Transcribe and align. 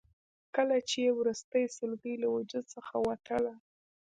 کله 0.55 0.73
یې 0.77 0.85
چې 0.89 1.15
وروستۍ 1.19 1.63
سلګۍ 1.77 2.15
له 2.23 2.27
وجود 2.35 2.65
څخه 2.73 2.93
وتله. 3.07 3.53